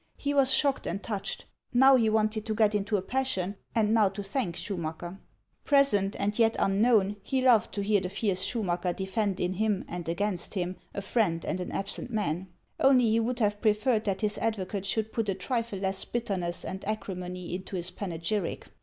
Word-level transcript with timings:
He 0.17 0.33
was 0.33 0.51
shocked 0.51 0.87
and 0.87 1.03
touched. 1.03 1.45
Now 1.75 1.95
he 1.95 2.09
wanted 2.09 2.43
to 2.47 2.55
get 2.55 2.73
into 2.73 2.97
a 2.97 3.03
passion, 3.03 3.55
and 3.75 3.93
now 3.93 4.09
to 4.09 4.23
thank 4.23 4.55
Schumacker. 4.55 5.19
Present 5.63 6.15
and 6.19 6.39
yet 6.39 6.55
unknown, 6.57 7.17
he 7.21 7.39
loved 7.39 7.71
to 7.75 7.83
hear 7.83 8.01
the 8.01 8.09
fierce 8.09 8.41
Schumacker 8.43 8.93
defend 8.95 9.39
in 9.39 9.53
him, 9.53 9.85
and 9.87 10.09
against 10.09 10.55
him, 10.55 10.77
a 10.95 11.03
friend 11.03 11.45
and 11.45 11.59
an 11.59 11.71
absent 11.71 12.09
man; 12.09 12.47
onlv 12.79 12.99
he 12.99 13.19
would 13.19 13.37
HAXS 13.37 13.53
OF 13.53 13.59
ICELAND. 13.59 13.61
269 13.61 13.61
have 13.61 13.61
preferred 13.61 14.05
that 14.05 14.21
his 14.21 14.37
advocate 14.39 14.85
should 14.87 15.13
put 15.13 15.29
a 15.29 15.35
trifle 15.35 15.77
less 15.77 16.03
bitterness 16.03 16.65
and 16.65 16.83
acrimony 16.85 17.53
into 17.53 17.75
his 17.75 17.91
panegyric. 17.91 18.71